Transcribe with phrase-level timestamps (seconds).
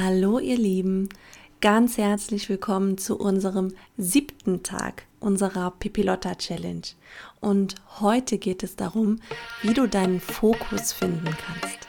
[0.00, 1.08] Hallo ihr Lieben,
[1.60, 6.86] ganz herzlich willkommen zu unserem siebten Tag unserer Pipilotta Challenge.
[7.40, 9.18] Und heute geht es darum,
[9.62, 11.88] wie du deinen Fokus finden kannst.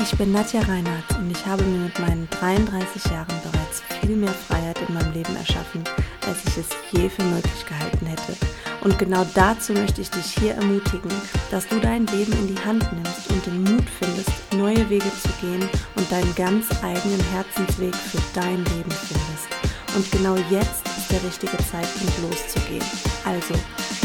[0.00, 4.28] Ich bin Nadja Reinhardt und ich habe mir mit meinen 33 Jahren bereits viel mehr
[4.28, 5.84] Freiheit in meinem Leben erschaffen,
[6.26, 8.34] als ich es je für möglich gehalten hätte.
[8.82, 11.10] Und genau dazu möchte ich dich hier ermutigen,
[11.50, 15.28] dass du dein Leben in die Hand nimmst und den Mut findest, neue Wege zu
[15.40, 19.48] gehen und deinen ganz eigenen Herzensweg für dein Leben findest.
[19.94, 22.84] Und genau jetzt ist der richtige Zeitpunkt loszugehen.
[23.24, 23.54] Also,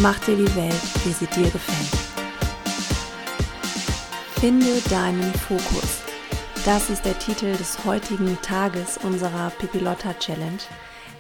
[0.02, 2.06] mach dir die Welt, wie sie dir gefällt.
[4.40, 6.02] Finde deinen Fokus.
[6.66, 10.60] Das ist der Titel des heutigen Tages unserer Pipilotta Challenge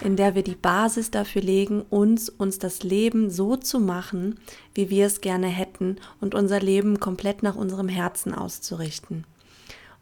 [0.01, 4.39] in der wir die Basis dafür legen, uns, uns das Leben so zu machen,
[4.73, 9.25] wie wir es gerne hätten und unser Leben komplett nach unserem Herzen auszurichten.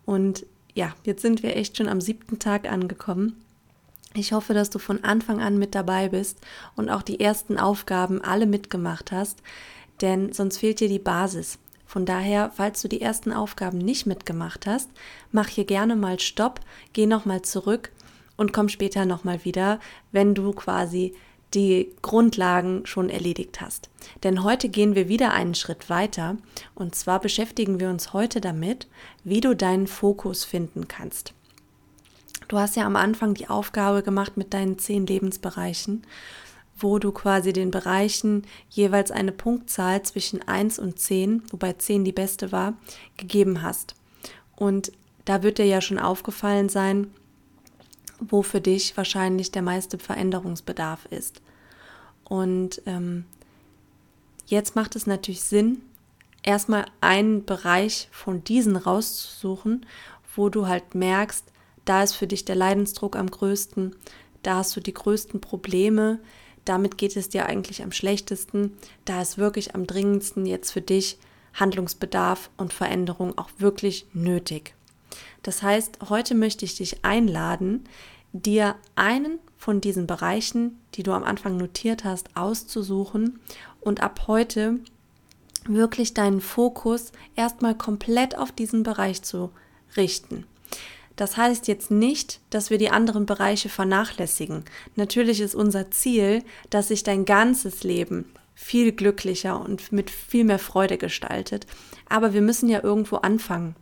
[0.06, 3.36] Und ja, jetzt sind wir echt schon am siebten Tag angekommen.
[4.16, 6.40] Ich hoffe, dass du von Anfang an mit dabei bist
[6.76, 9.42] und auch die ersten Aufgaben alle mitgemacht hast,
[10.02, 11.58] denn sonst fehlt dir die Basis.
[11.86, 14.90] Von daher, falls du die ersten Aufgaben nicht mitgemacht hast,
[15.32, 16.60] mach hier gerne mal Stopp,
[16.94, 17.92] geh nochmal zurück
[18.38, 19.80] und komm später nochmal wieder,
[20.12, 21.14] wenn du quasi
[21.54, 23.90] die Grundlagen schon erledigt hast.
[24.24, 26.38] Denn heute gehen wir wieder einen Schritt weiter
[26.74, 28.88] und zwar beschäftigen wir uns heute damit,
[29.24, 31.34] wie du deinen Fokus finden kannst.
[32.48, 36.04] Du hast ja am Anfang die Aufgabe gemacht mit deinen zehn Lebensbereichen,
[36.78, 42.12] wo du quasi den Bereichen jeweils eine Punktzahl zwischen 1 und 10, wobei 10 die
[42.12, 42.74] beste war,
[43.16, 43.96] gegeben hast.
[44.56, 44.92] Und
[45.26, 47.08] da wird dir ja schon aufgefallen sein,
[48.30, 51.42] wo für dich wahrscheinlich der meiste Veränderungsbedarf ist.
[52.24, 53.26] Und ähm,
[54.46, 55.82] jetzt macht es natürlich Sinn,
[56.44, 59.86] erstmal einen Bereich von diesen rauszusuchen,
[60.36, 61.46] wo du halt merkst,
[61.86, 63.96] da ist für dich der Leidensdruck am größten,
[64.42, 66.20] da hast du die größten Probleme,
[66.66, 71.18] damit geht es dir eigentlich am schlechtesten, da ist wirklich am dringendsten jetzt für dich
[71.54, 74.76] Handlungsbedarf und Veränderung auch wirklich nötig.
[75.44, 77.84] Das heißt, heute möchte ich dich einladen,
[78.32, 83.40] dir einen von diesen Bereichen, die du am Anfang notiert hast, auszusuchen
[83.80, 84.80] und ab heute
[85.66, 89.52] wirklich deinen Fokus erstmal komplett auf diesen Bereich zu
[89.96, 90.46] richten.
[91.16, 94.66] Das heißt jetzt nicht, dass wir die anderen Bereiche vernachlässigen.
[94.96, 98.26] Natürlich ist unser Ziel, dass sich dein ganzes Leben
[98.56, 101.68] viel glücklicher und mit viel mehr Freude gestaltet.
[102.10, 103.76] Aber wir müssen ja irgendwo anfangen.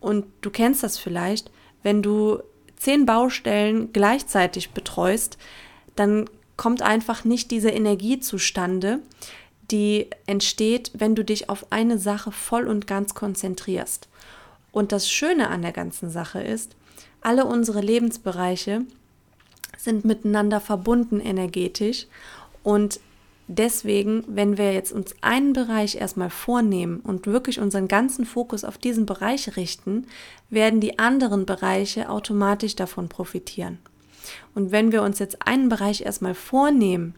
[0.00, 1.50] Und du kennst das vielleicht,
[1.82, 2.42] wenn du
[2.76, 5.38] zehn Baustellen gleichzeitig betreust,
[5.96, 9.00] dann kommt einfach nicht diese Energie zustande,
[9.70, 14.08] die entsteht, wenn du dich auf eine Sache voll und ganz konzentrierst.
[14.72, 16.76] Und das Schöne an der ganzen Sache ist,
[17.20, 18.82] alle unsere Lebensbereiche
[19.76, 22.06] sind miteinander verbunden energetisch
[22.62, 23.00] und
[23.52, 28.78] Deswegen, wenn wir jetzt uns einen Bereich erstmal vornehmen und wirklich unseren ganzen Fokus auf
[28.78, 30.06] diesen Bereich richten,
[30.50, 33.78] werden die anderen Bereiche automatisch davon profitieren.
[34.54, 37.16] Und wenn wir uns jetzt einen Bereich erstmal vornehmen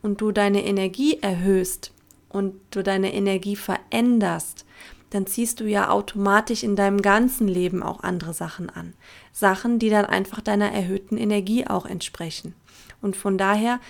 [0.00, 1.92] und du deine Energie erhöhst
[2.30, 4.64] und du deine Energie veränderst,
[5.10, 8.94] dann ziehst du ja automatisch in deinem ganzen Leben auch andere Sachen an.
[9.32, 12.54] Sachen, die dann einfach deiner erhöhten Energie auch entsprechen.
[13.02, 13.80] Und von daher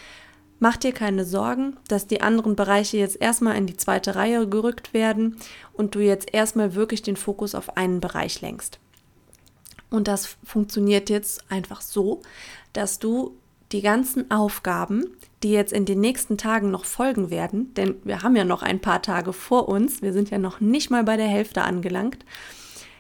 [0.61, 4.95] Mach dir keine Sorgen, dass die anderen Bereiche jetzt erstmal in die zweite Reihe gerückt
[4.95, 5.37] werden
[5.73, 8.79] und du jetzt erstmal wirklich den Fokus auf einen Bereich lenkst.
[9.91, 12.23] Und das funktioniert jetzt einfach so,
[12.73, 13.37] dass du
[13.73, 18.37] die ganzen Aufgaben, die jetzt in den nächsten Tagen noch folgen werden, denn wir haben
[18.37, 21.27] ja noch ein paar Tage vor uns, wir sind ja noch nicht mal bei der
[21.27, 22.25] Hälfte angelangt,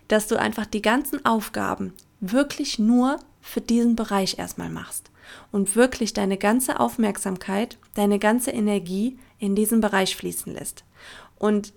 [0.08, 5.10] dass du einfach die ganzen Aufgaben wirklich nur für diesen Bereich erstmal machst
[5.52, 10.84] und wirklich deine ganze Aufmerksamkeit, deine ganze Energie in diesen Bereich fließen lässt.
[11.38, 11.74] Und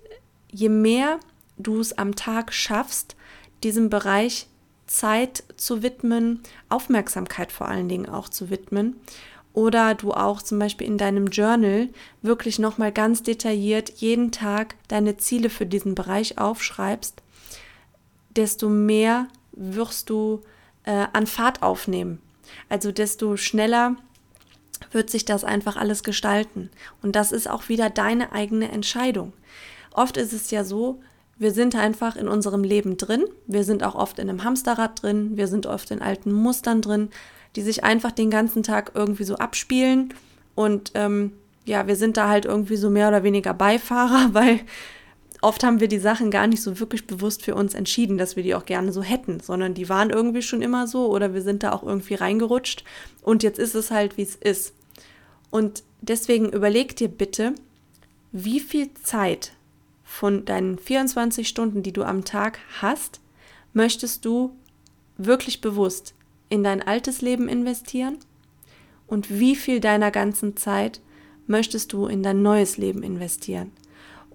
[0.50, 1.20] je mehr
[1.58, 3.16] du es am Tag schaffst,
[3.62, 4.46] diesem Bereich
[4.86, 8.96] Zeit zu widmen, Aufmerksamkeit vor allen Dingen auch zu widmen,
[9.52, 11.88] oder du auch zum Beispiel in deinem Journal
[12.22, 17.22] wirklich nochmal ganz detailliert jeden Tag deine Ziele für diesen Bereich aufschreibst,
[18.36, 20.40] desto mehr wirst du
[20.88, 22.20] äh, an Fahrt aufnehmen
[22.68, 23.96] also desto schneller
[24.92, 26.70] wird sich das einfach alles gestalten.
[27.02, 29.32] Und das ist auch wieder deine eigene Entscheidung.
[29.92, 31.00] Oft ist es ja so,
[31.36, 33.24] wir sind einfach in unserem Leben drin.
[33.46, 35.36] Wir sind auch oft in einem Hamsterrad drin.
[35.36, 37.10] Wir sind oft in alten Mustern drin,
[37.56, 40.14] die sich einfach den ganzen Tag irgendwie so abspielen.
[40.54, 41.32] Und ähm,
[41.64, 44.60] ja, wir sind da halt irgendwie so mehr oder weniger Beifahrer, weil
[45.40, 48.42] oft haben wir die Sachen gar nicht so wirklich bewusst für uns entschieden, dass wir
[48.42, 51.62] die auch gerne so hätten, sondern die waren irgendwie schon immer so oder wir sind
[51.62, 52.84] da auch irgendwie reingerutscht
[53.22, 54.74] und jetzt ist es halt, wie es ist.
[55.50, 57.54] Und deswegen überleg dir bitte,
[58.32, 59.52] wie viel Zeit
[60.04, 63.20] von deinen 24 Stunden, die du am Tag hast,
[63.72, 64.56] möchtest du
[65.16, 66.14] wirklich bewusst
[66.48, 68.18] in dein altes Leben investieren
[69.06, 71.00] und wie viel deiner ganzen Zeit
[71.46, 73.72] möchtest du in dein neues Leben investieren.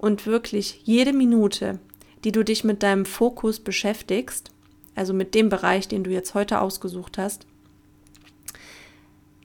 [0.03, 1.79] Und wirklich jede Minute,
[2.25, 4.51] die du dich mit deinem Fokus beschäftigst,
[4.95, 7.47] also mit dem Bereich, den du jetzt heute ausgesucht hast,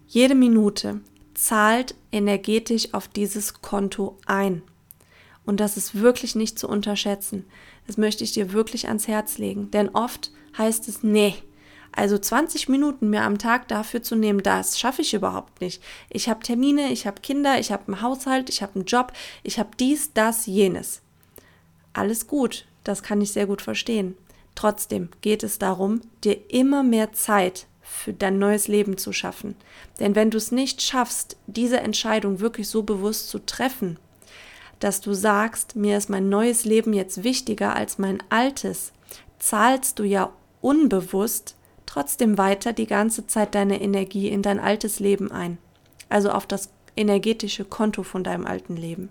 [0.09, 1.01] jede Minute
[1.33, 4.63] zahlt energetisch auf dieses Konto ein.
[5.47, 7.45] Und das ist wirklich nicht zu unterschätzen.
[7.87, 9.71] Das möchte ich dir wirklich ans Herz legen.
[9.71, 11.37] Denn oft heißt es, nee,
[11.99, 15.83] also 20 Minuten mehr am Tag dafür zu nehmen, das schaffe ich überhaupt nicht.
[16.09, 19.13] Ich habe Termine, ich habe Kinder, ich habe einen Haushalt, ich habe einen Job,
[19.43, 21.03] ich habe dies, das, jenes.
[21.93, 24.17] Alles gut, das kann ich sehr gut verstehen.
[24.55, 29.57] Trotzdem geht es darum, dir immer mehr Zeit für dein neues Leben zu schaffen.
[29.99, 33.99] Denn wenn du es nicht schaffst, diese Entscheidung wirklich so bewusst zu treffen,
[34.79, 38.93] dass du sagst, mir ist mein neues Leben jetzt wichtiger als mein altes,
[39.41, 41.57] zahlst du ja unbewusst
[41.89, 45.59] trotzdem weiter die ganze Zeit deine Energie in dein altes Leben ein,
[46.09, 49.09] also auf das energetische Konto von deinem alten Leben.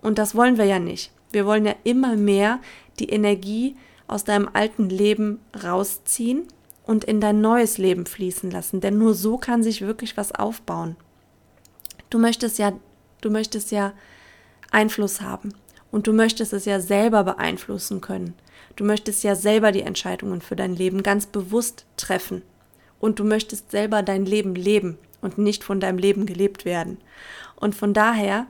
[0.00, 1.12] Und das wollen wir ja nicht.
[1.30, 2.60] Wir wollen ja immer mehr
[2.98, 3.76] die Energie
[4.08, 6.48] aus deinem alten Leben rausziehen
[6.84, 10.96] und in dein neues Leben fließen lassen, denn nur so kann sich wirklich was aufbauen.
[12.10, 12.72] Du möchtest ja,
[13.20, 13.92] du möchtest ja
[14.70, 15.52] Einfluss haben
[15.92, 18.34] und du möchtest es ja selber beeinflussen können.
[18.74, 22.42] Du möchtest ja selber die Entscheidungen für dein Leben ganz bewusst treffen.
[22.98, 26.98] Und du möchtest selber dein Leben leben und nicht von deinem Leben gelebt werden.
[27.56, 28.46] Und von daher,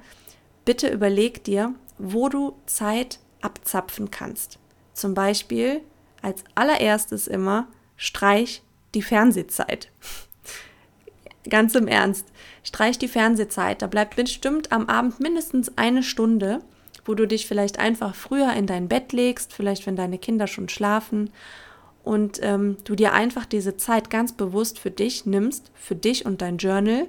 [0.65, 4.59] bitte überleg dir, wo du Zeit abzapfen kannst.
[4.95, 5.81] Zum Beispiel
[6.23, 7.67] als allererstes immer
[7.97, 8.63] streich
[8.95, 9.91] die Fernsehzeit.
[11.51, 12.29] Ganz im Ernst,
[12.63, 13.83] streich die Fernsehzeit.
[13.83, 16.61] Da bleibt bestimmt am Abend mindestens eine Stunde,
[17.05, 20.69] wo du dich vielleicht einfach früher in dein Bett legst, vielleicht wenn deine Kinder schon
[20.69, 21.31] schlafen
[22.05, 26.43] und ähm, du dir einfach diese Zeit ganz bewusst für dich nimmst, für dich und
[26.43, 27.07] dein Journal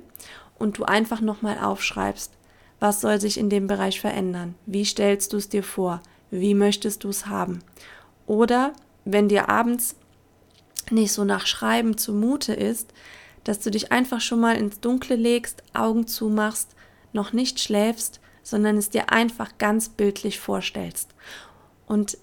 [0.58, 2.32] und du einfach nochmal aufschreibst,
[2.80, 4.56] was soll sich in dem Bereich verändern?
[4.66, 6.02] Wie stellst du es dir vor?
[6.32, 7.60] Wie möchtest du es haben?
[8.26, 8.74] Oder
[9.06, 9.96] wenn dir abends
[10.92, 12.94] nicht so nach Schreiben zumute ist,
[13.44, 16.76] dass du dich einfach schon mal ins Dunkle legst, Augen zumachst,
[17.14, 21.10] noch nicht schläfst sondern es dir einfach ganz bildlich vorstellst.
[21.88, 22.18] Und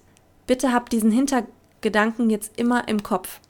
[0.47, 3.41] bitte hab diesen Hintergedanken jetzt immer im Kopf.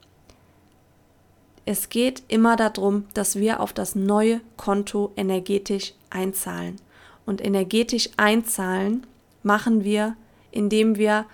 [1.65, 6.77] Es geht immer darum, dass wir auf das neue Konto energetisch einzahlen.
[7.25, 9.05] Und energetisch einzahlen
[9.43, 10.15] machen wir,
[10.49, 11.25] indem wir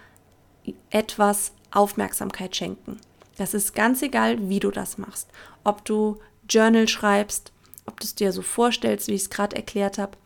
[0.90, 3.00] etwas Aufmerksamkeit schenken.
[3.38, 5.30] Das ist ganz egal, wie du das machst.
[5.63, 6.18] Ob du
[6.50, 7.51] Journal schreibst,
[7.86, 10.18] ob du es dir so vorstellst, wie ich es gerade erklärt habe,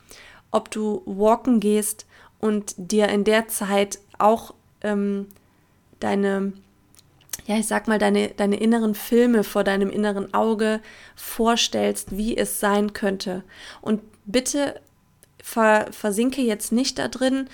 [0.52, 2.06] ob du walken gehst
[2.40, 5.28] und dir in der Zeit auch ähm,
[6.00, 6.54] deine,
[7.46, 10.82] ja, ich sag mal, deine, deine inneren Filme vor deinem inneren Auge
[11.16, 13.44] vorstellst, wie es sein könnte.
[13.82, 14.80] Und bitte
[15.42, 17.48] ver, versinke jetzt nicht da drin,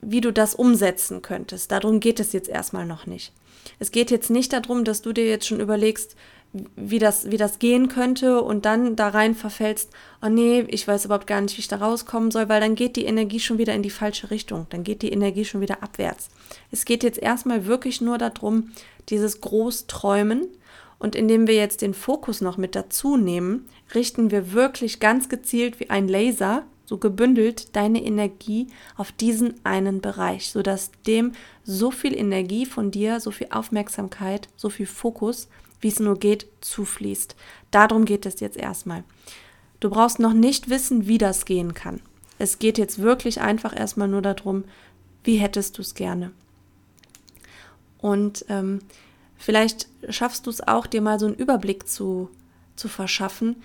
[0.00, 1.70] wie du das umsetzen könntest.
[1.70, 3.32] Darum geht es jetzt erstmal noch nicht.
[3.78, 6.16] Es geht jetzt nicht darum, dass du dir jetzt schon überlegst,
[6.76, 9.90] wie das, wie das gehen könnte und dann da rein verfällst,
[10.22, 12.96] oh nee, ich weiß überhaupt gar nicht, wie ich da rauskommen soll, weil dann geht
[12.96, 16.28] die Energie schon wieder in die falsche Richtung, dann geht die Energie schon wieder abwärts.
[16.70, 18.70] Es geht jetzt erstmal wirklich nur darum,
[19.08, 20.48] dieses Großträumen
[20.98, 25.80] und indem wir jetzt den Fokus noch mit dazu nehmen, richten wir wirklich ganz gezielt
[25.80, 28.66] wie ein Laser, so gebündelt, deine Energie
[28.96, 31.32] auf diesen einen Bereich, sodass dem
[31.64, 35.48] so viel Energie von dir, so viel Aufmerksamkeit, so viel Fokus
[35.82, 37.36] wie es nur geht, zufließt.
[37.70, 39.04] Darum geht es jetzt erstmal.
[39.80, 42.00] Du brauchst noch nicht wissen, wie das gehen kann.
[42.38, 44.64] Es geht jetzt wirklich einfach erstmal nur darum,
[45.24, 46.32] wie hättest du es gerne.
[47.98, 48.80] Und ähm,
[49.36, 52.30] vielleicht schaffst du es auch, dir mal so einen Überblick zu,
[52.76, 53.56] zu verschaffen,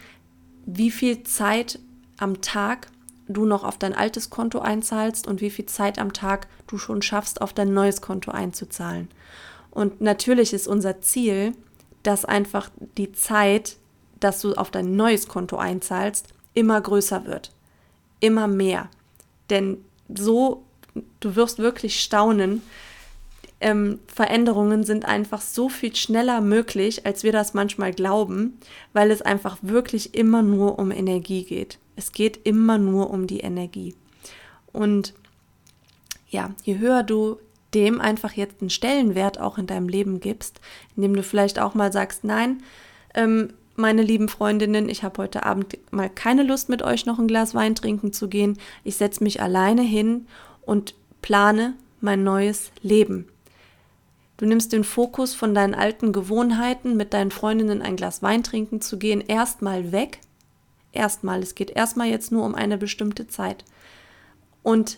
[0.66, 1.80] wie viel Zeit
[2.18, 2.90] am Tag
[3.28, 7.02] du noch auf dein altes Konto einzahlst und wie viel Zeit am Tag du schon
[7.02, 9.10] schaffst, auf dein neues Konto einzuzahlen.
[9.72, 11.54] Und natürlich ist unser Ziel,
[12.08, 13.76] dass einfach die Zeit,
[14.22, 17.52] dass du auf dein neues Konto einzahlst, immer größer wird.
[18.22, 18.90] Immer mehr.
[19.50, 20.64] Denn so,
[21.20, 22.62] du wirst wirklich staunen,
[23.60, 28.58] ähm, Veränderungen sind einfach so viel schneller möglich, als wir das manchmal glauben,
[28.94, 31.78] weil es einfach wirklich immer nur um Energie geht.
[31.98, 33.96] Es geht immer nur um die Energie.
[34.72, 35.14] Und
[36.30, 37.38] ja, je höher du
[37.78, 40.60] dem einfach jetzt einen Stellenwert auch in deinem Leben gibst,
[40.96, 42.64] indem du vielleicht auch mal sagst, nein,
[43.14, 47.28] ähm, meine lieben Freundinnen, ich habe heute Abend mal keine Lust mit euch noch ein
[47.28, 48.58] Glas Wein trinken zu gehen.
[48.84, 50.26] Ich setze mich alleine hin
[50.64, 53.28] und plane mein neues Leben.
[54.38, 58.82] Du nimmst den Fokus von deinen alten Gewohnheiten, mit deinen Freundinnen ein Glas Wein trinken
[58.82, 60.22] zu gehen, erstmal weg.
[60.92, 63.64] Erstmal, es geht erstmal jetzt nur um eine bestimmte Zeit.
[64.64, 64.98] Und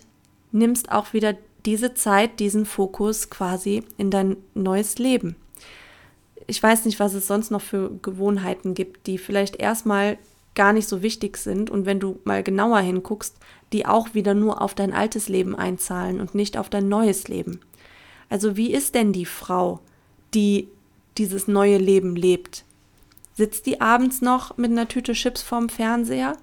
[0.53, 1.36] nimmst auch wieder
[1.70, 5.36] diese Zeit, diesen Fokus quasi in dein neues Leben.
[6.48, 10.18] Ich weiß nicht, was es sonst noch für Gewohnheiten gibt, die vielleicht erstmal
[10.56, 13.36] gar nicht so wichtig sind und wenn du mal genauer hinguckst,
[13.72, 17.60] die auch wieder nur auf dein altes Leben einzahlen und nicht auf dein neues Leben.
[18.30, 19.80] Also wie ist denn die Frau,
[20.34, 20.70] die
[21.20, 22.66] dieses neue Leben lebt?
[23.36, 26.36] Sitzt die abends noch mit einer Tüte Chips vorm Fernseher?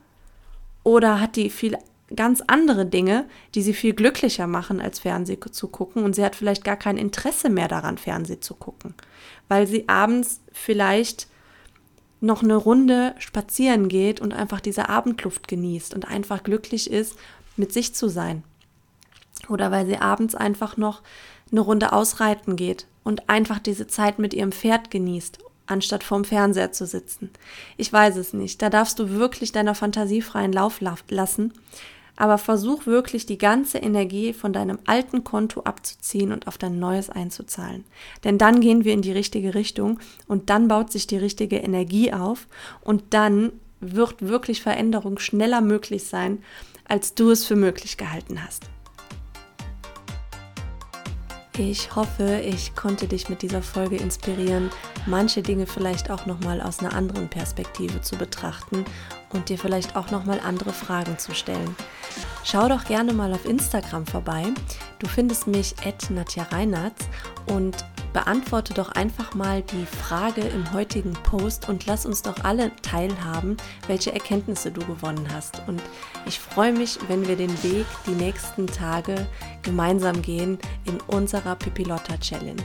[0.85, 1.77] Oder hat die viel
[2.15, 6.05] ganz andere Dinge, die sie viel glücklicher machen, als Fernsehen zu gucken.
[6.05, 8.95] Und sie hat vielleicht gar kein Interesse mehr daran, Fernsehen zu gucken,
[9.49, 11.29] weil sie abends vielleicht
[12.21, 17.17] noch eine Runde spazieren geht und einfach diese Abendluft genießt und einfach glücklich ist,
[17.57, 18.43] mit sich zu sein.
[19.49, 21.03] Oder weil sie abends einfach noch
[21.51, 26.73] eine Runde ausreiten geht und einfach diese Zeit mit ihrem Pferd genießt, anstatt vorm Fernseher
[26.73, 27.31] zu sitzen.
[27.77, 28.63] Ich weiß es nicht.
[28.63, 31.53] Da darfst du wirklich deiner Fantasie freien Lauf lassen
[32.17, 37.11] aber versuch wirklich die ganze Energie von deinem alten Konto abzuziehen und auf dein neues
[37.11, 37.85] einzuzahlen.
[38.25, 42.13] Denn dann gehen wir in die richtige Richtung und dann baut sich die richtige Energie
[42.13, 42.49] auf
[42.81, 46.43] und dann wird wirklich Veränderung schneller möglich sein,
[46.89, 48.65] als du es für möglich gehalten hast.
[51.59, 54.71] Ich hoffe, ich konnte dich mit dieser Folge inspirieren,
[55.07, 58.85] manche Dinge vielleicht auch noch mal aus einer anderen Perspektive zu betrachten
[59.31, 61.75] und dir vielleicht auch noch mal andere Fragen zu stellen.
[62.45, 64.45] Schau doch gerne mal auf Instagram vorbei.
[64.99, 66.97] Du findest mich at Nadja Reinhardt
[67.47, 67.77] und
[68.17, 73.59] beantworte doch einfach mal die Frage im heutigen Post und lass uns doch alle teilhaben,
[73.89, 75.61] welche Erkenntnisse du gewonnen hast.
[75.67, 75.83] Und
[76.25, 79.27] ich freue mich, wenn wir den Weg die nächsten Tage
[79.61, 82.65] gemeinsam gehen in unserer Pipilotta Challenge.